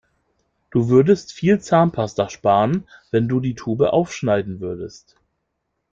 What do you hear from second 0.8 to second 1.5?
würdest